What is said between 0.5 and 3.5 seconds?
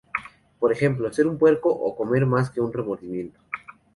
Por ejemplo: "Ser un puerco" o "comer más que un remordimiento.